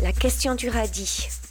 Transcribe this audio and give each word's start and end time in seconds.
La 0.00 0.12
question 0.12 0.54
du 0.54 0.68
radis. 0.68 1.28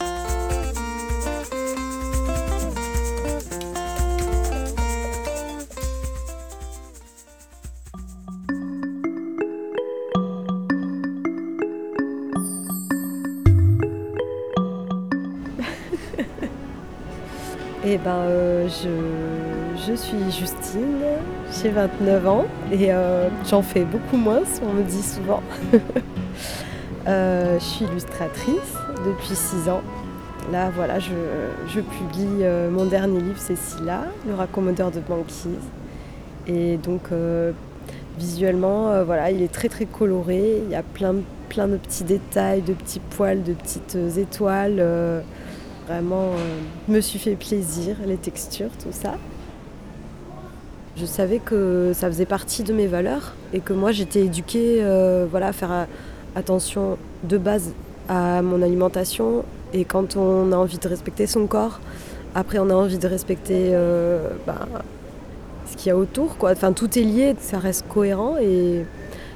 Eh 17.90 17.96
ben, 17.96 18.10
euh, 18.10 18.68
je, 18.68 19.86
je 19.86 19.94
suis 19.94 20.18
Justine, 20.30 21.04
j'ai 21.62 21.70
29 21.70 22.28
ans 22.28 22.46
et 22.70 22.92
euh, 22.92 23.28
j'en 23.48 23.62
fais 23.62 23.84
beaucoup 23.84 24.16
moins, 24.16 24.42
on 24.62 24.72
me 24.72 24.82
dit 24.82 25.02
souvent. 25.02 25.42
Euh, 27.08 27.58
je 27.58 27.64
suis 27.64 27.84
illustratrice 27.86 28.74
depuis 29.06 29.34
6 29.34 29.70
ans. 29.70 29.80
Là, 30.52 30.70
voilà, 30.74 30.98
je, 30.98 31.80
publie 31.80 32.42
euh, 32.42 32.70
mon 32.70 32.84
dernier 32.84 33.20
livre, 33.20 33.38
c'est 33.38 33.56
le 34.26 34.34
raccommodeur 34.34 34.90
de 34.90 35.00
banquise. 35.00 35.56
Et 36.46 36.76
donc, 36.76 37.00
euh, 37.12 37.52
visuellement, 38.18 39.02
voilà, 39.04 39.30
il 39.30 39.40
est 39.42 39.52
très 39.52 39.68
très 39.68 39.86
coloré. 39.86 40.62
Il 40.64 40.70
y 40.70 40.74
a 40.74 40.82
plein, 40.82 41.14
de- 41.14 41.76
petits 41.76 42.04
détails, 42.04 42.60
de 42.60 42.74
petits 42.74 43.00
poils, 43.00 43.42
de 43.42 43.54
petites 43.54 43.96
étoiles. 44.18 44.82
vraiment, 45.86 46.32
me 46.88 47.00
suis 47.00 47.18
fait 47.18 47.36
plaisir, 47.36 47.96
les 48.06 48.18
textures, 48.18 48.70
tout 48.82 48.92
ça. 48.92 49.14
Je 50.96 51.06
savais 51.06 51.38
que 51.38 51.92
ça 51.94 52.08
faisait 52.08 52.26
partie 52.26 52.64
de 52.64 52.72
mes 52.72 52.86
valeurs 52.86 53.34
et 53.54 53.60
que 53.60 53.72
moi 53.72 53.92
j'étais 53.92 54.20
éduquée 54.20 54.84
voilà, 55.30 55.48
à 55.48 55.52
faire 55.52 55.70
euh, 55.70 55.84
attention 56.34 56.98
de 57.24 57.38
base 57.38 57.72
à 58.08 58.42
mon 58.42 58.62
alimentation 58.62 59.44
et 59.72 59.84
quand 59.84 60.16
on 60.16 60.52
a 60.52 60.56
envie 60.56 60.78
de 60.78 60.88
respecter 60.88 61.26
son 61.26 61.46
corps, 61.46 61.80
après 62.34 62.58
on 62.58 62.70
a 62.70 62.74
envie 62.74 62.98
de 62.98 63.06
respecter 63.06 63.70
euh, 63.72 64.30
ben, 64.46 64.66
ce 65.70 65.76
qu'il 65.76 65.88
y 65.88 65.90
a 65.90 65.96
autour. 65.96 66.36
Quoi. 66.38 66.54
Tout 66.54 66.98
est 66.98 67.02
lié, 67.02 67.34
ça 67.40 67.58
reste 67.58 67.86
cohérent 67.88 68.36
et 68.40 68.84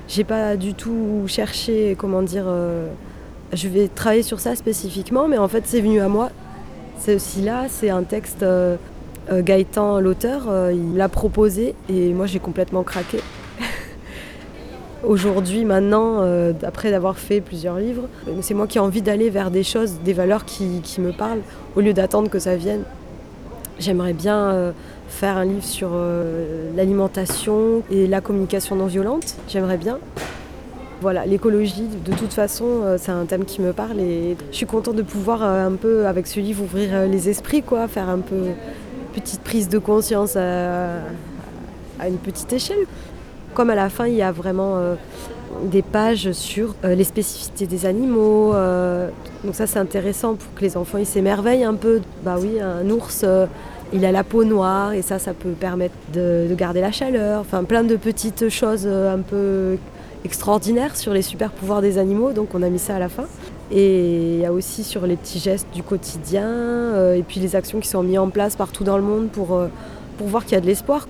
j'ai 0.09 0.25
pas 0.25 0.57
du 0.57 0.75
tout 0.75 1.25
cherché, 1.27 1.97
comment 1.99 2.23
dire, 2.23 2.45
euh, 2.47 2.89
je 3.53 3.69
vais 3.69 3.89
travailler 3.89 4.23
sur 4.23 4.41
ça 4.41 4.57
spécifiquement, 4.57 5.29
mais 5.29 5.39
en 5.39 5.49
fait 5.49 5.65
c'est 5.67 5.81
venu 5.81 6.01
à 6.01 6.09
moi. 6.09 6.31
C'est 6.99 7.15
aussi 7.17 7.43
là, 7.43 7.67
c'est 7.69 7.91
un 7.91 8.05
texte, 8.05 8.43
euh, 8.43 8.77
Gaëtan, 9.31 10.01
l'auteur, 10.01 10.49
il 10.73 10.97
l'a 10.97 11.09
proposé 11.09 11.75
et 11.89 12.13
moi 12.13 12.27
j'ai 12.27 12.41
complètement 12.41 12.83
craqué. 12.83 13.19
Aujourd'hui, 15.05 15.65
maintenant, 15.65 16.19
euh, 16.21 16.53
après 16.63 16.93
d'avoir 16.93 17.19
fait 17.19 17.41
plusieurs 17.41 17.79
livres, 17.79 18.05
c'est 18.41 18.55
moi 18.55 18.69
qui 18.69 18.79
ai 18.79 18.81
envie 18.81 19.03
d'aller 19.03 19.31
vers 19.31 19.51
des 19.51 19.65
choses, 19.65 19.95
des 20.05 20.13
valeurs 20.13 20.45
qui, 20.45 20.81
me 21.01 21.11
parlent, 21.11 21.41
au 21.75 21.81
lieu 21.81 21.93
d'attendre 21.93 22.31
que 22.31 22.39
ça 22.39 22.55
vienne. 22.55 22.85
J'aimerais 23.81 24.13
bien 24.13 24.39
euh, 24.39 24.73
faire 25.09 25.37
un 25.37 25.45
livre 25.45 25.65
sur 25.65 25.91
euh, 25.93 26.71
l'alimentation 26.77 27.83
et 27.91 28.07
la 28.07 28.21
communication 28.21 28.77
non 28.77 28.87
violente. 28.87 29.35
J'aimerais 29.49 29.77
bien. 29.77 29.99
Voilà, 31.01 31.27
l'écologie, 31.27 31.89
de 32.05 32.13
toute 32.15 32.33
façon, 32.33 32.97
c'est 32.97 33.11
un 33.11 33.25
thème 33.25 33.45
qui 33.45 33.61
me 33.61 33.73
parle 33.73 33.99
et 33.99 34.37
je 34.53 34.57
suis 34.57 34.67
contente 34.67 34.95
de 34.95 35.03
pouvoir 35.03 35.43
un 35.43 35.73
peu, 35.73 36.07
avec 36.07 36.29
ce 36.29 36.39
livre, 36.39 36.63
ouvrir 36.63 37.09
les 37.09 37.29
esprits, 37.29 37.65
quoi, 37.65 37.89
faire 37.89 38.09
un 38.09 38.21
peu 38.21 38.51
petite 39.13 39.41
prise 39.41 39.69
de 39.69 39.79
conscience 39.79 40.37
à 40.37 41.01
une 42.07 42.19
petite 42.19 42.53
échelle. 42.53 42.87
Comme 43.55 43.69
à 43.69 43.75
la 43.75 43.91
fin, 43.91 44.07
il 44.07 44.15
y 44.15 44.23
a 44.23 44.33
vraiment 44.33 44.77
euh, 44.77 44.95
des 45.65 45.83
pages 45.83 46.33
sur 46.33 46.75
euh, 46.85 46.95
les 46.95 47.05
spécificités 47.05 47.67
des 47.67 47.85
animaux. 47.85 48.55
euh, 48.55 49.11
donc 49.45 49.55
ça, 49.55 49.67
c'est 49.67 49.79
intéressant 49.79 50.35
pour 50.35 50.55
que 50.55 50.63
les 50.63 50.77
enfants 50.77 50.99
s'émerveillent 51.05 51.65
un 51.65 51.75
peu. 51.75 52.01
Bah 52.25 52.37
oui, 52.41 52.61
un 52.61 52.89
ours, 52.89 53.27
il 53.93 54.07
a 54.07 54.13
la 54.13 54.25
peau 54.25 54.45
noire 54.45 54.95
et 54.95 55.03
ça, 55.03 55.19
ça 55.19 55.35
peut 55.35 55.51
permettre 55.51 55.95
de, 56.15 56.47
de 56.49 56.55
garder 56.55 56.81
la 56.81 56.93
chaleur. 56.93 57.41
Enfin, 57.41 57.65
plein 57.65 57.83
de 57.83 57.97
petites 57.97 58.49
choses 58.49 58.87
un 58.87 59.19
peu 59.19 59.77
extraordinaires 60.25 60.97
sur 60.97 61.13
les 61.13 61.23
super 61.23 61.51
pouvoirs 61.51 61.83
des 61.83 61.99
animaux. 61.99 62.33
Donc 62.33 62.55
on 62.55 62.63
a 62.63 62.71
mis 62.71 62.79
ça 62.79 62.97
à 62.97 62.99
la 62.99 63.11
fin. 63.11 63.25
Et 63.71 64.35
il 64.35 64.41
y 64.41 64.47
a 64.47 64.53
aussi 64.53 64.83
sur 64.83 65.07
les 65.07 65.17
petits 65.17 65.41
gestes 65.41 65.67
du 65.75 65.83
quotidien 65.83 67.13
et 67.15 67.23
puis 67.23 67.41
les 67.41 67.55
actions 67.57 67.81
qui 67.81 67.89
sont 67.89 68.03
mises 68.03 68.19
en 68.19 68.31
place 68.31 68.57
partout 68.57 68.85
dans 68.85 68.97
le 68.97 69.03
monde 69.03 69.29
pour, 69.29 69.61
pour 70.17 70.27
voir 70.27 70.45
qu'il 70.45 70.55
y 70.55 70.59
a 70.59 70.61
de 70.61 70.67
l'espoir. 70.67 71.07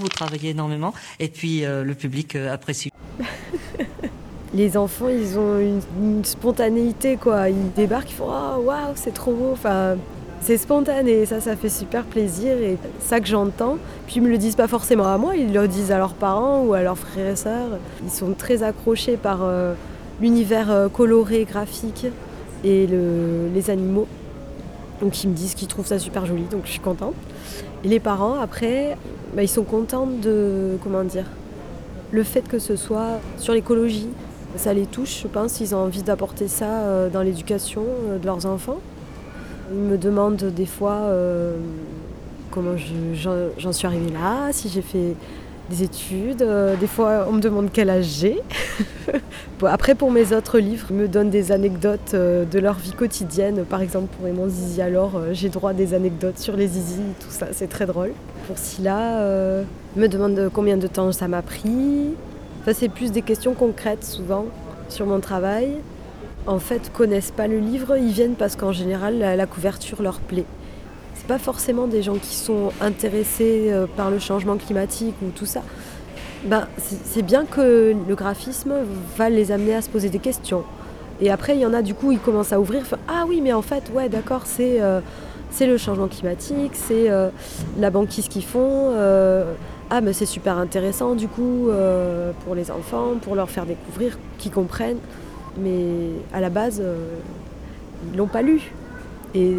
Vous 0.00 0.08
travaillez 0.08 0.50
énormément 0.50 0.92
et 1.20 1.28
puis 1.28 1.64
euh, 1.64 1.84
le 1.84 1.94
public 1.94 2.34
euh, 2.34 2.52
apprécie. 2.52 2.90
les 4.54 4.76
enfants, 4.76 5.08
ils 5.08 5.38
ont 5.38 5.58
une, 5.60 6.24
spontanéité, 6.24 7.16
quoi. 7.16 7.48
Ils 7.48 7.72
débarquent, 7.74 8.10
ils 8.10 8.14
font 8.14 8.30
Ah, 8.30 8.58
waouh, 8.58 8.92
c'est 8.96 9.14
trop 9.14 9.32
beau. 9.32 9.50
Enfin, 9.52 9.96
c'est 10.40 10.56
spontané, 10.58 11.26
ça, 11.26 11.40
ça 11.40 11.54
fait 11.54 11.68
super 11.68 12.02
plaisir. 12.04 12.56
Et 12.58 12.76
ça 13.00 13.20
que 13.20 13.26
j'entends. 13.26 13.78
Puis 14.06 14.16
ils 14.16 14.22
me 14.22 14.28
le 14.28 14.38
disent 14.38 14.56
pas 14.56 14.66
forcément 14.68 15.06
à 15.06 15.16
moi, 15.16 15.36
ils 15.36 15.52
le 15.52 15.68
disent 15.68 15.92
à 15.92 15.98
leurs 15.98 16.14
parents 16.14 16.64
ou 16.64 16.74
à 16.74 16.82
leurs 16.82 16.98
frères 16.98 17.30
et 17.30 17.36
sœurs. 17.36 17.78
Ils 18.02 18.10
sont 18.10 18.32
très 18.32 18.64
accrochés 18.64 19.16
par 19.16 19.40
euh, 19.42 19.74
l'univers 20.20 20.88
coloré, 20.92 21.44
graphique 21.44 22.06
et 22.64 22.88
le- 22.88 23.48
les 23.54 23.70
animaux. 23.70 24.08
Donc 25.00 25.22
ils 25.24 25.28
me 25.28 25.34
disent 25.34 25.54
qu'ils 25.54 25.68
trouvent 25.68 25.86
ça 25.86 25.98
super 25.98 26.24
joli, 26.26 26.42
donc 26.44 26.62
je 26.64 26.70
suis 26.70 26.80
contente. 26.80 27.14
Et 27.84 27.88
les 27.88 28.00
parents, 28.00 28.40
après, 28.40 28.96
bah, 29.34 29.42
ils 29.42 29.48
sont 29.48 29.64
contents 29.64 30.06
de. 30.06 30.78
Comment 30.82 31.04
dire 31.04 31.26
Le 32.12 32.22
fait 32.22 32.46
que 32.48 32.58
ce 32.58 32.76
soit 32.76 33.18
sur 33.38 33.52
l'écologie, 33.54 34.08
ça 34.56 34.72
les 34.72 34.86
touche, 34.86 35.22
je 35.22 35.28
pense. 35.28 35.60
Ils 35.60 35.74
ont 35.74 35.78
envie 35.78 36.02
d'apporter 36.02 36.48
ça 36.48 36.66
euh, 36.66 37.08
dans 37.10 37.22
l'éducation 37.22 37.82
euh, 38.08 38.18
de 38.18 38.24
leurs 38.26 38.46
enfants. 38.46 38.78
Ils 39.72 39.78
me 39.78 39.98
demandent 39.98 40.36
des 40.54 40.66
fois 40.66 40.92
euh, 40.92 41.56
comment 42.50 42.76
je- 42.76 43.14
j'en 43.14 43.34
j'en 43.58 43.72
suis 43.72 43.86
arrivée 43.86 44.10
là, 44.12 44.52
si 44.52 44.68
j'ai 44.68 44.82
fait 44.82 45.14
des 45.70 45.82
études. 45.82 46.42
Euh, 46.42 46.76
des 46.76 46.86
fois, 46.86 47.26
on 47.28 47.32
me 47.32 47.40
demande 47.40 47.68
quel 47.72 47.90
âge 47.90 48.04
j'ai. 48.04 48.40
Après, 49.62 49.94
pour 49.94 50.10
mes 50.10 50.32
autres 50.34 50.58
livres, 50.58 50.86
ils 50.90 50.96
me 50.96 51.08
donnent 51.08 51.30
des 51.30 51.52
anecdotes 51.52 52.12
euh, 52.14 52.44
de 52.44 52.58
leur 52.58 52.74
vie 52.74 52.92
quotidienne. 52.92 53.64
Par 53.64 53.80
exemple, 53.80 54.08
pour 54.16 54.26
Aimant 54.28 54.48
Zizi, 54.48 54.82
alors, 54.82 55.16
euh, 55.16 55.28
j'ai 55.32 55.48
droit 55.48 55.70
à 55.70 55.74
des 55.74 55.94
anecdotes 55.94 56.38
sur 56.38 56.56
les 56.56 56.66
zizi, 56.66 57.00
tout 57.20 57.30
ça, 57.30 57.48
c'est 57.52 57.68
très 57.68 57.86
drôle. 57.86 58.12
Pour 58.46 58.58
Scylla, 58.58 59.62
ils 59.96 60.02
me 60.02 60.06
demandent 60.06 60.50
combien 60.52 60.76
de 60.76 60.86
temps 60.86 61.12
ça 61.12 61.28
m'a 61.28 61.40
pris. 61.40 62.10
Ça, 62.66 62.74
c'est 62.74 62.90
plus 62.90 63.10
des 63.10 63.22
questions 63.22 63.54
concrètes, 63.54 64.04
souvent, 64.04 64.46
sur 64.90 65.06
mon 65.06 65.20
travail. 65.20 65.76
En 66.46 66.58
fait, 66.58 66.92
connaissent 66.92 67.30
pas 67.30 67.46
le 67.46 67.58
livre, 67.58 67.96
ils 67.96 68.12
viennent 68.12 68.34
parce 68.34 68.54
qu'en 68.54 68.72
général, 68.72 69.18
la 69.18 69.46
couverture 69.46 70.02
leur 70.02 70.20
plaît. 70.20 70.44
Pas 71.28 71.38
forcément 71.38 71.86
des 71.86 72.02
gens 72.02 72.16
qui 72.16 72.34
sont 72.34 72.70
intéressés 72.82 73.68
euh, 73.70 73.86
par 73.96 74.10
le 74.10 74.18
changement 74.18 74.56
climatique 74.56 75.14
ou 75.22 75.30
tout 75.30 75.46
ça. 75.46 75.62
Ben, 76.44 76.68
c'est 76.76 77.22
bien 77.22 77.46
que 77.46 77.94
le 78.06 78.14
graphisme 78.14 78.74
va 79.16 79.30
les 79.30 79.50
amener 79.50 79.74
à 79.74 79.80
se 79.80 79.88
poser 79.88 80.10
des 80.10 80.18
questions. 80.18 80.64
Et 81.22 81.30
après, 81.30 81.56
il 81.56 81.60
y 81.60 81.66
en 81.66 81.72
a 81.72 81.80
du 81.80 81.94
coup, 81.94 82.12
ils 82.12 82.18
commencent 82.18 82.52
à 82.52 82.60
ouvrir. 82.60 82.84
ah 83.08 83.24
oui, 83.26 83.40
mais 83.40 83.54
en 83.54 83.62
fait, 83.62 83.84
ouais, 83.94 84.10
d'accord, 84.10 84.42
c'est 84.44 84.82
euh, 84.82 85.00
le 85.58 85.78
changement 85.78 86.08
climatique, 86.08 86.72
c'est 86.74 87.08
euh, 87.08 87.30
la 87.78 87.88
banquise 87.88 88.28
qu'ils 88.28 88.44
font. 88.44 88.92
ah, 89.88 90.00
mais 90.02 90.12
c'est 90.12 90.26
super 90.26 90.58
intéressant 90.58 91.14
du 91.14 91.28
coup 91.28 91.68
pour 92.44 92.54
les 92.54 92.70
enfants, 92.70 93.14
pour 93.22 93.34
leur 93.34 93.48
faire 93.48 93.64
découvrir, 93.64 94.18
qu'ils 94.36 94.52
comprennent. 94.52 95.00
Mais 95.56 96.10
à 96.34 96.40
la 96.40 96.50
base, 96.50 96.82
ils 98.12 98.18
l'ont 98.18 98.26
pas 98.26 98.42
lu. 98.42 98.72
Et 99.34 99.52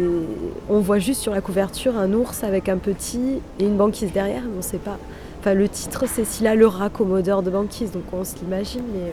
on 0.70 0.80
voit 0.80 0.98
juste 0.98 1.20
sur 1.20 1.34
la 1.34 1.42
couverture 1.42 1.98
un 1.98 2.12
ours 2.14 2.44
avec 2.44 2.68
un 2.68 2.78
petit 2.78 3.40
et 3.60 3.64
une 3.64 3.76
banquise 3.76 4.10
derrière, 4.12 4.42
mais 4.42 4.58
on 4.58 4.62
sait 4.62 4.78
pas. 4.78 4.96
Enfin, 5.40 5.52
le 5.52 5.68
titre, 5.68 6.04
c'est 6.08 6.24
Scylla 6.24 6.54
le 6.54 6.66
raccommodeur 6.66 7.42
de 7.42 7.50
banquise, 7.50 7.92
donc 7.92 8.04
on 8.12 8.24
se 8.24 8.36
l'imagine, 8.36 8.84
mais. 8.92 9.12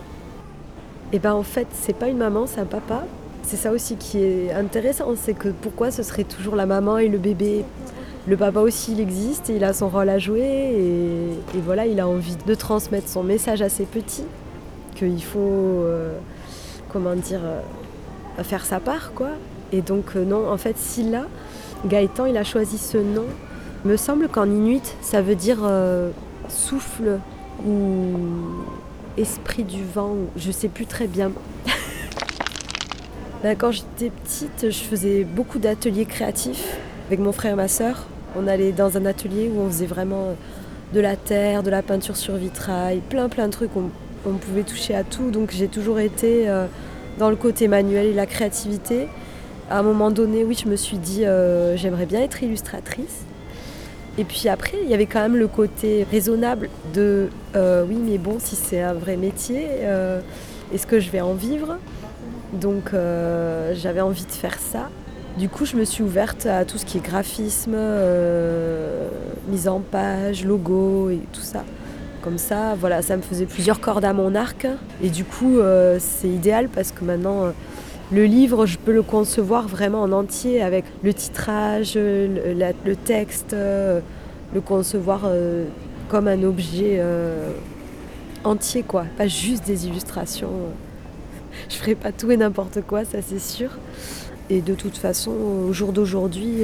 Et 1.11 1.19
ben 1.19 1.33
en 1.33 1.43
fait, 1.43 1.67
c'est 1.73 1.95
pas 1.95 2.07
une 2.07 2.17
maman, 2.17 2.47
c'est 2.47 2.61
un 2.61 2.65
papa. 2.65 3.03
C'est 3.43 3.57
ça 3.57 3.71
aussi 3.71 3.97
qui 3.97 4.19
est 4.19 4.53
intéressant, 4.53 5.13
c'est 5.15 5.33
que 5.33 5.49
pourquoi 5.49 5.91
ce 5.91 6.01
serait 6.01 6.23
toujours 6.23 6.55
la 6.55 6.65
maman 6.65 6.97
et 6.97 7.09
le 7.09 7.17
bébé? 7.17 7.65
Le 8.25 8.37
papa 8.37 8.61
aussi, 8.61 8.93
il 8.93 9.01
existe, 9.01 9.49
et 9.49 9.57
il 9.57 9.65
a 9.65 9.73
son 9.73 9.89
rôle 9.89 10.07
à 10.07 10.17
jouer, 10.17 10.39
et, 10.39 11.57
et 11.57 11.61
voilà, 11.61 11.85
il 11.85 11.99
a 11.99 12.07
envie 12.07 12.37
de 12.47 12.55
transmettre 12.55 13.09
son 13.09 13.21
message 13.21 13.61
à 13.61 13.67
ses 13.67 13.83
petits, 13.83 14.23
qu'il 14.95 15.21
faut, 15.21 15.39
euh, 15.39 16.17
comment 16.91 17.15
dire, 17.15 17.41
euh, 17.43 18.43
faire 18.43 18.65
sa 18.65 18.79
part, 18.79 19.11
quoi. 19.13 19.31
Et 19.73 19.81
donc, 19.81 20.15
euh, 20.15 20.23
non, 20.23 20.49
en 20.49 20.57
fait, 20.57 20.77
Scylla, 20.77 21.25
Gaëtan, 21.85 22.27
il 22.27 22.37
a 22.37 22.43
choisi 22.43 22.77
ce 22.77 22.97
nom. 22.97 23.25
Me 23.85 23.97
semble 23.97 24.29
qu'en 24.29 24.45
inuit, 24.45 24.95
ça 25.01 25.21
veut 25.21 25.35
dire 25.35 25.57
euh, 25.63 26.11
souffle 26.47 27.19
ou 27.67 28.13
esprit 29.17 29.63
du 29.63 29.83
vent, 29.83 30.15
je 30.37 30.51
sais 30.51 30.69
plus 30.69 30.85
très 30.85 31.07
bien. 31.07 31.31
Ben, 33.43 33.57
Quand 33.57 33.71
j'étais 33.71 34.09
petite, 34.09 34.71
je 34.71 34.83
faisais 34.83 35.25
beaucoup 35.25 35.59
d'ateliers 35.59 36.05
créatifs 36.05 36.77
avec 37.07 37.19
mon 37.19 37.33
frère 37.33 37.53
et 37.53 37.55
ma 37.55 37.67
sœur. 37.67 38.05
On 38.37 38.47
allait 38.47 38.71
dans 38.71 38.95
un 38.97 39.05
atelier 39.05 39.51
où 39.53 39.59
on 39.59 39.67
faisait 39.67 39.85
vraiment 39.85 40.35
de 40.93 40.99
la 41.01 41.17
terre, 41.17 41.61
de 41.61 41.69
la 41.69 41.81
peinture 41.81 42.15
sur 42.15 42.35
vitrail, 42.35 43.01
plein 43.09 43.27
plein 43.27 43.47
de 43.47 43.51
trucs. 43.51 43.75
On, 43.75 43.89
on 44.25 44.35
pouvait 44.35 44.63
toucher 44.63 44.95
à 44.95 45.03
tout, 45.03 45.29
donc 45.29 45.51
j'ai 45.51 45.67
toujours 45.67 45.99
été 45.99 46.47
euh, 46.47 46.67
dans 47.19 47.29
le 47.29 47.35
côté 47.35 47.67
manuel 47.67 48.05
et 48.05 48.13
la 48.13 48.25
créativité. 48.25 49.07
À 49.73 49.79
un 49.79 49.81
moment 49.81 50.11
donné, 50.11 50.43
oui, 50.43 50.55
je 50.63 50.69
me 50.69 50.75
suis 50.75 50.99
dit, 50.99 51.25
euh, 51.25 51.75
j'aimerais 51.75 52.05
bien 52.05 52.21
être 52.21 52.43
illustratrice. 52.43 53.23
Et 54.19 54.23
puis 54.23 54.47
après, 54.47 54.77
il 54.83 54.87
y 54.87 54.93
avait 54.93 55.07
quand 55.07 55.19
même 55.19 55.35
le 55.35 55.47
côté 55.47 56.05
raisonnable 56.11 56.69
de, 56.93 57.29
euh, 57.55 57.83
oui, 57.83 57.97
mais 57.99 58.19
bon, 58.19 58.37
si 58.37 58.55
c'est 58.55 58.81
un 58.81 58.93
vrai 58.93 59.17
métier, 59.17 59.65
euh, 59.81 60.21
est-ce 60.71 60.85
que 60.85 60.99
je 60.99 61.09
vais 61.09 61.21
en 61.21 61.33
vivre? 61.33 61.79
Donc 62.53 62.91
j'avais 63.73 64.01
envie 64.01 64.25
de 64.25 64.31
faire 64.31 64.59
ça. 64.59 64.91
Du 65.39 65.49
coup, 65.49 65.65
je 65.65 65.75
me 65.75 65.85
suis 65.85 66.03
ouverte 66.03 66.45
à 66.45 66.65
tout 66.65 66.77
ce 66.77 66.85
qui 66.85 66.99
est 66.99 67.03
graphisme, 67.03 67.75
mise 69.47 69.67
en 69.67 69.79
page, 69.79 70.45
logo 70.45 71.09
et 71.09 71.21
tout 71.33 71.41
ça. 71.41 71.63
Comme 72.21 72.37
ça, 72.37 72.75
voilà, 72.79 73.01
ça 73.01 73.17
me 73.17 73.23
faisait 73.23 73.47
plusieurs 73.47 73.79
cordes 73.79 74.05
à 74.05 74.13
mon 74.13 74.35
arc. 74.35 74.67
Et 75.01 75.09
du 75.09 75.23
coup, 75.23 75.57
c'est 75.97 76.29
idéal 76.29 76.69
parce 76.69 76.91
que 76.91 77.03
maintenant, 77.03 77.51
le 78.11 78.25
livre, 78.25 78.65
je 78.65 78.77
peux 78.77 78.91
le 78.91 79.01
concevoir 79.01 79.67
vraiment 79.67 80.01
en 80.01 80.11
entier 80.11 80.61
avec 80.61 80.85
le 81.03 81.13
titrage, 81.13 81.95
le, 81.95 82.93
texte, 82.95 83.53
euh, 83.53 84.01
le 84.53 84.61
concevoir 84.61 85.29
comme 86.09 86.27
un 86.27 86.43
objet 86.43 87.01
entier, 88.43 88.83
quoi. 88.83 89.05
Pas 89.17 89.27
juste 89.27 89.65
des 89.65 89.87
illustrations. 89.87 90.51
Je 91.69 91.75
ferai 91.75 91.95
pas 91.95 92.11
tout 92.11 92.31
et 92.31 92.37
n'importe 92.37 92.81
quoi, 92.81 93.05
ça 93.05 93.19
c'est 93.25 93.39
sûr. 93.39 93.69
Et 94.49 94.61
de 94.61 94.73
toute 94.73 94.97
façon, 94.97 95.31
au 95.31 95.71
jour 95.73 95.93
d'aujourd'hui, 95.93 96.63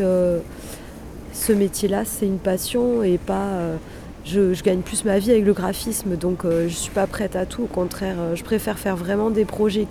ce 1.34 1.54
métier-là, 1.54 2.04
c'est 2.06 2.26
une 2.26 2.40
passion 2.40 3.02
et 3.02 3.18
pas 3.18 3.78
je, 4.26 4.64
gagne 4.64 4.82
plus 4.82 5.06
ma 5.06 5.20
vie 5.20 5.32
avec 5.32 5.46
le 5.46 5.54
graphisme, 5.54 6.16
donc 6.16 6.46
euh, 6.46 6.68
je 6.68 6.74
suis 6.74 6.92
pas 6.92 7.08
prête 7.08 7.36
à 7.36 7.46
tout. 7.46 7.64
Au 7.64 7.68
contraire, 7.68 8.18
euh, 8.20 8.36
je 8.36 8.44
préfère 8.44 8.78
faire 8.78 8.96
vraiment 8.96 9.30
des 9.30 9.46
projets 9.46 9.88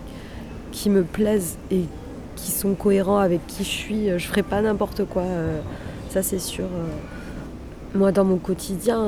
qui 0.73 0.91
me 0.91 1.03
plaisent 1.03 1.59
et 1.70 1.82
qui 2.37 2.50
sont 2.50 2.75
cohérents 2.75 3.19
avec 3.19 3.47
qui 3.47 3.65
je 3.65 3.69
suis. 3.69 4.06
Je 4.06 4.15
ne 4.15 4.19
ferai 4.19 4.43
pas 4.43 4.61
n'importe 4.62 5.05
quoi, 5.05 5.23
euh, 5.23 5.61
ça 6.11 6.23
c'est 6.23 6.38
sûr. 6.38 6.67
Moi, 7.94 8.12
dans 8.12 8.25
mon 8.25 8.37
quotidien, 8.37 9.06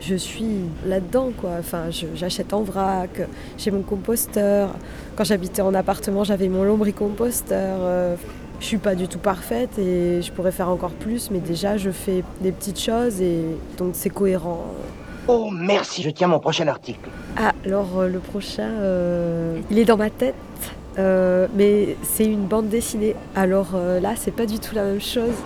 je 0.00 0.14
suis 0.16 0.64
là-dedans, 0.86 1.30
quoi. 1.40 1.50
Enfin, 1.60 1.84
j'achète 2.14 2.52
en 2.52 2.62
vrac, 2.62 3.22
j'ai 3.56 3.70
mon 3.70 3.82
composteur. 3.82 4.74
Quand 5.16 5.22
j'habitais 5.22 5.62
en 5.62 5.72
appartement, 5.72 6.24
j'avais 6.24 6.48
mon 6.48 6.64
lombricomposteur. 6.64 8.16
Je 8.60 8.66
suis 8.66 8.78
pas 8.78 8.94
du 8.94 9.08
tout 9.08 9.18
parfaite 9.18 9.78
et 9.78 10.20
je 10.20 10.30
pourrais 10.32 10.52
faire 10.52 10.68
encore 10.68 10.92
plus, 10.92 11.30
mais 11.30 11.38
déjà 11.38 11.78
je 11.78 11.90
fais 11.90 12.22
des 12.42 12.52
petites 12.52 12.78
choses 12.78 13.22
et 13.22 13.42
donc 13.78 13.92
c'est 13.94 14.10
cohérent. 14.10 14.66
Oh 15.32 15.48
merci, 15.52 16.02
je 16.02 16.10
tiens 16.10 16.26
mon 16.26 16.40
prochain 16.40 16.66
article. 16.66 17.08
Ah, 17.36 17.52
alors 17.64 18.00
euh, 18.00 18.08
le 18.08 18.18
prochain, 18.18 18.68
euh, 18.68 19.60
il 19.70 19.78
est 19.78 19.84
dans 19.84 19.96
ma 19.96 20.10
tête, 20.10 20.34
euh, 20.98 21.46
mais 21.54 21.96
c'est 22.02 22.24
une 22.24 22.46
bande 22.46 22.68
dessinée. 22.68 23.14
Alors 23.36 23.76
là, 24.02 24.14
c'est 24.16 24.32
pas 24.32 24.44
du 24.44 24.58
tout 24.58 24.74
la 24.74 24.82
même 24.82 25.00
chose. 25.00 25.36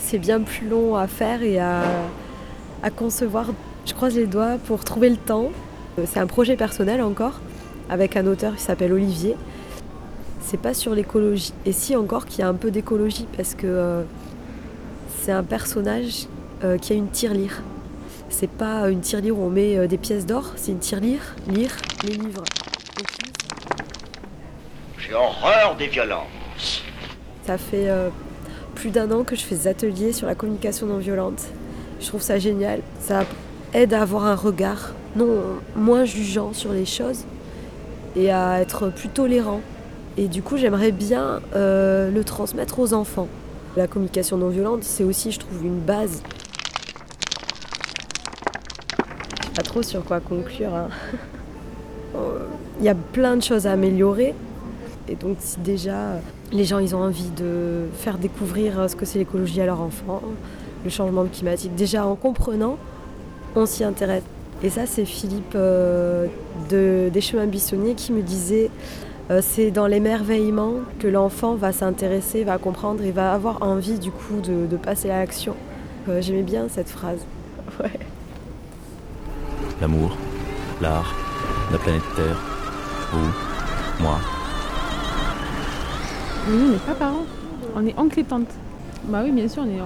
C'est 0.00 0.18
bien 0.18 0.40
plus 0.40 0.68
long 0.68 0.96
à 0.96 1.06
faire 1.06 1.42
et 1.42 1.58
à, 1.58 1.82
concevoir. 2.94 3.46
Je 3.86 3.94
croise 3.94 4.14
les 4.16 4.26
doigts 4.26 4.58
pour 4.66 4.84
trouver 4.84 5.08
le 5.08 5.16
temps. 5.16 5.48
C'est 6.04 6.20
un 6.20 6.26
projet 6.26 6.56
personnel 6.56 7.00
encore, 7.00 7.40
avec 7.88 8.18
un 8.18 8.26
auteur 8.26 8.54
qui 8.54 8.62
s'appelle 8.62 8.92
Olivier 8.92 9.34
c'est 10.42 10.60
pas 10.60 10.74
sur 10.74 10.94
l'écologie. 10.94 11.52
Et 11.64 11.72
si 11.72 11.96
encore 11.96 12.26
qu'il 12.26 12.40
y 12.40 12.42
a 12.42 12.48
un 12.48 12.54
peu 12.54 12.70
d'écologie 12.70 13.26
parce 13.36 13.56
que 13.56 14.04
c'est 15.18 15.32
un 15.32 15.42
personnage 15.42 16.28
qui 16.80 16.92
a 16.92 16.96
une 16.96 17.08
tirelire. 17.08 17.62
C'est 18.28 18.50
pas 18.50 18.88
une 18.90 19.00
tirelire 19.00 19.38
où 19.38 19.42
on 19.42 19.50
met 19.50 19.76
euh, 19.76 19.86
des 19.86 19.98
pièces 19.98 20.26
d'or, 20.26 20.52
c'est 20.56 20.72
une 20.72 20.78
tirelire, 20.78 21.34
lire 21.48 21.70
les 22.04 22.14
livres. 22.14 22.44
J'ai 24.98 25.14
horreur 25.14 25.76
des 25.76 25.86
violences. 25.86 26.82
Ça 27.46 27.58
fait 27.58 27.88
plus 28.74 28.90
d'un 28.90 29.08
an 29.12 29.22
que 29.22 29.36
je 29.36 29.42
fais 29.42 29.54
des 29.54 29.68
ateliers 29.68 30.12
sur 30.12 30.26
la 30.26 30.34
communication 30.34 30.86
non 30.86 30.98
violente. 30.98 31.42
Je 32.00 32.06
trouve 32.06 32.22
ça 32.22 32.40
génial. 32.40 32.80
Ça 32.98 33.24
aide 33.72 33.94
à 33.94 34.02
avoir 34.02 34.24
un 34.24 34.34
regard 34.34 34.94
non 35.14 35.60
moins 35.76 36.04
jugeant 36.04 36.52
sur 36.52 36.72
les 36.72 36.86
choses 36.86 37.24
et 38.16 38.32
à 38.32 38.60
être 38.60 38.88
plus 38.90 39.10
tolérant 39.10 39.60
et 40.18 40.28
du 40.28 40.42
coup, 40.42 40.56
j'aimerais 40.56 40.92
bien 40.92 41.42
euh, 41.54 42.10
le 42.10 42.24
transmettre 42.24 42.78
aux 42.78 42.94
enfants. 42.94 43.28
La 43.76 43.86
communication 43.86 44.38
non 44.38 44.48
violente, 44.48 44.82
c'est 44.82 45.04
aussi, 45.04 45.30
je 45.30 45.38
trouve, 45.38 45.62
une 45.62 45.80
base. 45.80 46.22
Je 49.42 49.44
sais 49.44 49.45
pas 49.56 49.62
trop 49.62 49.82
sur 49.82 50.04
quoi 50.04 50.20
conclure. 50.20 50.74
Hein. 50.74 50.88
Il 52.78 52.84
y 52.84 52.88
a 52.88 52.94
plein 52.94 53.36
de 53.36 53.42
choses 53.42 53.66
à 53.66 53.72
améliorer. 53.72 54.34
Et 55.08 55.14
donc, 55.14 55.36
si 55.40 55.58
déjà 55.60 56.20
les 56.52 56.64
gens 56.64 56.78
ils 56.78 56.94
ont 56.94 57.02
envie 57.02 57.30
de 57.30 57.86
faire 57.94 58.18
découvrir 58.18 58.88
ce 58.88 58.94
que 58.94 59.04
c'est 59.04 59.18
l'écologie 59.18 59.60
à 59.60 59.66
leurs 59.66 59.80
enfants, 59.80 60.22
le 60.84 60.90
changement 60.90 61.24
climatique, 61.24 61.74
déjà 61.74 62.06
en 62.06 62.14
comprenant, 62.14 62.76
on 63.54 63.66
s'y 63.66 63.82
intéresse. 63.82 64.22
Et 64.62 64.70
ça, 64.70 64.86
c'est 64.86 65.04
Philippe 65.04 65.54
euh, 65.54 66.26
de, 66.70 67.10
des 67.12 67.20
Chemins 67.20 67.46
Bissonniers 67.46 67.94
qui 67.94 68.12
me 68.12 68.22
disait 68.22 68.70
euh, 69.30 69.40
c'est 69.42 69.70
dans 69.70 69.86
l'émerveillement 69.86 70.74
que 70.98 71.08
l'enfant 71.08 71.54
va 71.54 71.72
s'intéresser, 71.72 72.44
va 72.44 72.58
comprendre 72.58 73.02
et 73.02 73.10
va 73.10 73.32
avoir 73.32 73.62
envie 73.62 73.98
du 73.98 74.10
coup 74.10 74.40
de, 74.40 74.76
passer 74.76 75.10
à 75.10 75.18
l'action. 75.18 75.54
Euh, 76.08 76.22
j'aimais 76.22 76.42
bien 76.42 76.68
cette 76.68 76.88
phrase. 76.88 77.20
L'amour, 79.80 80.16
l'art, 80.80 81.14
la 81.70 81.76
planète 81.76 82.02
Terre, 82.16 82.40
vous, 83.12 84.02
moi. 84.02 84.18
Nous, 86.48 86.66
on 86.66 86.70
n'est 86.70 86.78
pas 86.78 86.94
parents, 86.94 87.26
on 87.74 87.86
est 87.86 87.98
oncle 87.98 88.20
et 88.20 88.24
tante. 88.24 88.48
Bah 89.04 89.20
oui, 89.22 89.32
bien 89.32 89.46
sûr, 89.48 89.64
on 89.64 89.68
est, 89.68 89.80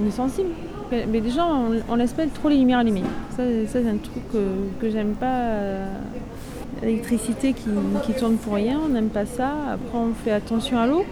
on, 0.00 0.06
est 0.06 0.10
sensible. 0.10 0.48
Mais 0.90 1.20
déjà, 1.20 1.46
on, 1.46 1.96
laisse 1.96 2.14
pas 2.14 2.26
trop 2.26 2.48
les 2.48 2.56
lumières 2.56 2.78
allumées. 2.78 3.02
Ça, 3.36 3.42
c'est 3.66 3.86
un 3.86 3.98
truc 3.98 4.22
que, 4.32 4.90
j'aime 4.90 5.12
pas. 5.12 5.26
Euh, 5.26 5.86
l'électricité 6.82 7.52
qui, 7.52 8.12
tourne 8.14 8.36
pour 8.36 8.54
rien, 8.54 8.80
on 8.84 8.88
n'aime 8.88 9.08
pas 9.08 9.26
ça. 9.26 9.50
Après, 9.72 9.98
on 9.98 10.12
fait 10.12 10.32
attention 10.32 10.78
à 10.78 10.86
l'eau, 10.86 11.04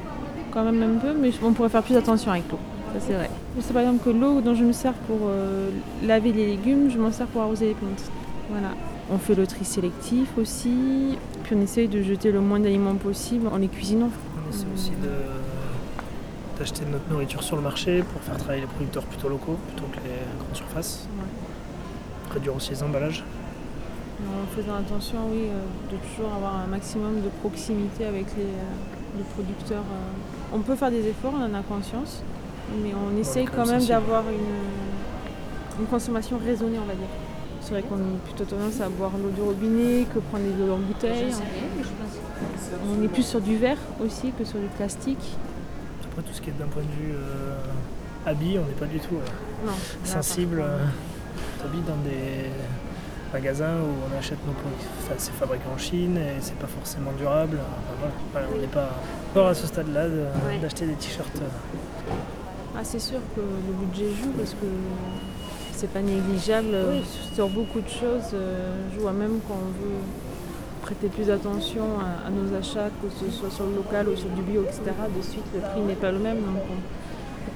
quand 0.50 0.64
même 0.64 0.82
un 0.82 0.98
peu, 0.98 1.12
mais 1.20 1.30
on 1.42 1.52
pourrait 1.52 1.68
faire 1.68 1.82
plus 1.82 1.96
attention 1.96 2.30
avec 2.30 2.44
l'eau. 2.50 2.58
Ça, 2.94 3.00
c'est 3.00 3.12
vrai. 3.14 3.30
Je 3.56 3.62
sais 3.62 3.72
par 3.72 3.82
exemple 3.82 4.04
que 4.04 4.10
l'eau 4.10 4.40
dont 4.40 4.54
je 4.54 4.64
me 4.64 4.72
sers 4.72 4.92
pour 4.92 5.18
euh, 5.28 5.70
laver 6.04 6.32
les 6.32 6.46
légumes, 6.46 6.90
je 6.90 6.98
m'en 6.98 7.10
sers 7.10 7.26
pour 7.26 7.42
arroser 7.42 7.66
les 7.66 7.74
plantes. 7.74 8.10
Voilà. 8.52 8.74
On 9.10 9.16
fait 9.16 9.34
le 9.34 9.46
tri 9.46 9.64
sélectif 9.64 10.28
aussi, 10.36 11.16
puis 11.42 11.56
on 11.56 11.62
essaye 11.62 11.88
de 11.88 12.02
jeter 12.02 12.30
le 12.30 12.40
moins 12.40 12.60
d'aliments 12.60 12.94
possible 12.96 13.48
en 13.48 13.56
les 13.56 13.68
cuisinant. 13.68 14.10
On 14.36 14.50
essaie 14.50 14.66
aussi 14.74 14.92
d'acheter 16.58 16.84
notre 16.84 17.08
nourriture 17.10 17.42
sur 17.42 17.56
le 17.56 17.62
marché 17.62 18.02
pour 18.02 18.20
faire 18.20 18.36
travailler 18.36 18.60
les 18.60 18.66
producteurs 18.66 19.04
plutôt 19.04 19.30
locaux 19.30 19.56
plutôt 19.68 19.88
que 19.90 19.96
les 20.04 20.38
grandes 20.38 20.54
surfaces. 20.54 21.08
Réduire 22.30 22.54
aussi 22.56 22.70
les 22.70 22.82
emballages. 22.82 23.24
En 24.20 24.46
faisant 24.54 24.76
attention, 24.76 25.18
oui, 25.30 25.48
euh, 25.48 25.64
de 25.90 25.96
toujours 25.96 26.32
avoir 26.34 26.56
un 26.56 26.66
maximum 26.66 27.22
de 27.22 27.28
proximité 27.40 28.04
avec 28.04 28.26
les, 28.36 28.44
euh, 28.44 29.22
producteurs. 29.34 29.80
Euh. 29.80 30.54
On 30.54 30.60
peut 30.60 30.76
faire 30.76 30.90
des 30.90 31.08
efforts, 31.08 31.32
on 31.34 31.42
en 31.42 31.58
a 31.58 31.62
conscience, 31.62 32.22
mais 32.82 32.92
on 32.94 33.18
essaye 33.18 33.46
quand 33.46 33.66
même 33.66 33.84
d'avoir 33.84 34.24
une, 34.28 35.86
consommation 35.90 36.38
raisonnée, 36.38 36.78
on 36.80 36.86
va 36.86 36.94
dire. 36.94 37.08
C'est 37.62 37.70
vrai 37.70 37.82
qu'on 37.82 37.96
a 37.96 38.18
plutôt 38.24 38.44
tendance 38.44 38.80
à 38.80 38.88
boire 38.88 39.12
l'eau 39.22 39.30
du 39.30 39.40
robinet 39.40 40.06
que 40.12 40.18
prendre 40.18 40.44
des 40.44 40.62
eaux 40.62 40.74
en 40.74 40.78
bouteille. 40.78 41.32
On 42.90 43.02
est 43.02 43.08
plus 43.08 43.26
sur 43.26 43.40
du 43.40 43.56
verre 43.56 43.78
aussi 44.04 44.32
que 44.36 44.44
sur 44.44 44.58
du 44.58 44.66
plastique. 44.66 45.36
Après, 46.04 46.22
tout 46.22 46.32
ce 46.32 46.40
qui 46.40 46.50
est 46.50 46.58
d'un 46.58 46.66
point 46.66 46.82
de 46.82 47.02
vue 47.02 47.14
habit, 48.26 48.58
on 48.58 48.66
n'est 48.66 48.78
pas 48.78 48.86
du 48.86 48.98
tout 48.98 49.16
sensible. 50.04 50.62
On 51.64 51.68
dans 51.86 51.96
des 52.04 52.50
magasin 53.32 53.76
où 53.80 53.94
on 54.06 54.18
achète 54.18 54.38
nos 54.46 54.52
produits. 54.52 54.86
c'est 55.16 55.32
fabriqué 55.32 55.64
en 55.72 55.78
Chine 55.78 56.16
et 56.18 56.40
c'est 56.40 56.56
pas 56.56 56.66
forcément 56.66 57.12
durable. 57.12 57.58
on 58.34 58.60
n'est 58.60 58.66
pas 58.66 58.90
encore 59.30 59.48
à 59.48 59.54
ce 59.54 59.66
stade-là 59.66 60.06
d'acheter 60.60 60.86
des 60.86 60.94
t-shirts. 60.94 61.38
Euh. 61.40 62.12
Ah, 62.76 62.80
c'est 62.82 62.98
sûr 62.98 63.20
que 63.34 63.40
le 63.40 63.86
budget 63.86 64.10
joue 64.22 64.32
parce 64.36 64.52
que 64.52 64.66
c'est 65.82 65.90
pas 65.90 66.00
négligeable 66.00 66.76
sur 67.34 67.48
beaucoup 67.48 67.80
de 67.80 67.88
choses. 67.88 68.30
Euh, 68.34 68.72
je 68.94 69.00
vois 69.00 69.10
même 69.10 69.40
quand 69.48 69.54
on 69.54 69.84
veut 69.84 69.98
prêter 70.80 71.08
plus 71.08 71.28
attention 71.28 71.82
à, 72.24 72.30
nos 72.30 72.56
achats, 72.56 72.88
que 73.02 73.08
ce 73.10 73.28
soit 73.36 73.50
sur 73.50 73.66
le 73.66 73.74
local 73.74 74.08
ou 74.08 74.16
sur 74.16 74.28
du 74.28 74.42
bio, 74.42 74.62
etc. 74.62 74.82
De 75.16 75.22
suite, 75.22 75.42
le 75.52 75.60
prix 75.60 75.80
n'est 75.80 75.96
pas 75.96 76.12
le 76.12 76.20
même. 76.20 76.36
Donc 76.36 76.62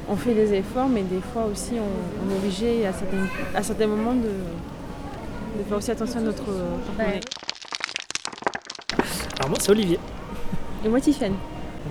on, 0.09 0.17
fait 0.17 0.35
des 0.35 0.55
efforts, 0.55 0.89
mais 0.89 1.03
des 1.03 1.21
fois 1.21 1.45
aussi, 1.45 1.75
on, 1.75 2.33
est 2.33 2.37
obligé 2.37 2.85
à 2.85 2.91
à 3.55 3.63
certains 3.63 3.87
moments 3.87 4.15
de, 4.15 4.33
de 5.59 5.65
faire 5.69 5.79
aussi 5.79 5.93
attention 5.93 6.19
à 6.19 6.23
notre 6.25 6.43
porte 6.43 7.37
Alors 9.39 9.51
moi 9.51 9.59
c'est 9.61 9.71
Olivier. 9.71 10.01
Et 10.85 10.89
moi 10.89 11.01
Tiffany. 11.01 11.37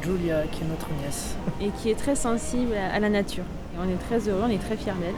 Julia 0.04 0.44
qui 0.52 0.64
est 0.64 0.68
notre 0.68 0.90
nièce. 1.02 1.38
Et 1.62 1.70
qui 1.70 1.92
est 1.92 1.96
très 1.96 2.16
sensible 2.16 2.74
à 2.74 3.00
la 3.00 3.10
nature. 3.10 3.46
Et 3.74 3.78
on 3.80 3.90
est 3.90 4.00
très 4.10 4.28
heureux, 4.28 4.44
on 4.46 4.50
est 4.50 4.62
très 4.62 4.76
fiers 4.76 4.92
d'elle. 5.00 5.16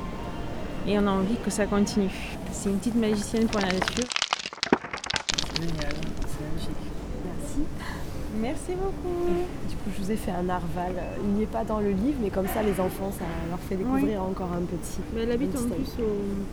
Et 0.88 0.98
on 0.98 1.06
a 1.06 1.12
envie 1.12 1.36
que 1.44 1.51
ça 1.51 1.65
continue. 1.65 2.10
C'est 2.53 2.70
une 2.70 2.77
petite 2.77 2.96
magicienne 2.96 3.48
pour 3.48 3.60
la 3.60 3.67
nature. 3.67 4.06
Génial, 5.56 5.94
c'est 6.27 6.44
magnifique. 6.46 6.88
Merci 8.39 8.72
beaucoup. 8.75 9.25
Du 9.67 9.75
coup, 9.75 9.89
je 9.98 10.03
vous 10.03 10.12
ai 10.12 10.15
fait 10.15 10.32
un 10.32 10.44
narval. 10.44 10.94
Il 11.24 11.29
n'y 11.32 11.44
est 11.44 11.51
pas 11.51 11.65
dans 11.65 11.79
le 11.79 11.89
livre, 11.89 12.20
mais 12.22 12.29
comme 12.29 12.48
ça, 12.48 12.63
les 12.63 12.79
enfants, 12.79 13.12
ça 13.12 13.25
leur 13.50 13.60
fait 13.60 13.75
découvrir 13.75 14.24
encore 14.24 14.51
un 14.53 14.62
petit. 14.62 15.00
Mais 15.13 15.24
elle 15.24 15.32
habite 15.32 15.58
en 15.58 15.63
plus 15.63 16.03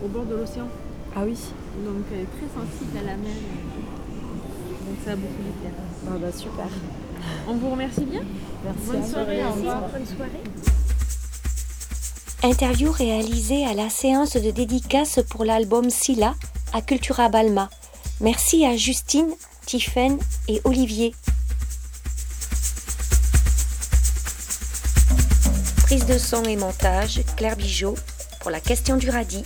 au, 0.02 0.08
bord 0.08 0.24
de 0.24 0.34
l'océan. 0.34 0.66
Ah 1.14 1.20
oui 1.24 1.38
Donc 1.84 2.04
elle 2.12 2.20
est 2.20 2.24
très 2.24 2.48
sensible 2.48 2.98
à 2.98 3.02
la 3.02 3.16
mer. 3.16 3.36
Donc 4.86 4.96
ça 5.04 5.12
a 5.12 5.16
beaucoup 5.16 5.42
de 5.42 6.08
Ah 6.08 6.18
bah 6.20 6.32
super. 6.32 6.66
On 7.48 7.54
vous 7.54 7.70
remercie 7.70 8.04
bien. 8.04 8.22
Merci. 8.64 8.80
Bonne 8.90 9.06
soirée. 9.06 9.44
Au 9.44 9.50
revoir. 9.52 9.82
Bonne 9.92 10.06
soirée. 10.06 10.74
Interview 12.44 12.92
réalisée 12.92 13.64
à 13.64 13.72
la 13.72 13.88
séance 13.88 14.36
de 14.36 14.50
dédicace 14.50 15.18
pour 15.30 15.46
l'album 15.46 15.88
Silla 15.88 16.34
à 16.74 16.82
Cultura 16.82 17.30
Balma. 17.30 17.70
Merci 18.20 18.66
à 18.66 18.76
Justine, 18.76 19.30
Tiffaine 19.64 20.18
et 20.46 20.60
Olivier. 20.64 21.14
Prise 25.84 26.04
de 26.04 26.18
son 26.18 26.44
et 26.44 26.56
montage, 26.56 27.22
Claire 27.38 27.56
Bijot 27.56 27.94
pour 28.40 28.50
la 28.50 28.60
question 28.60 28.98
du 28.98 29.08
radis. 29.08 29.44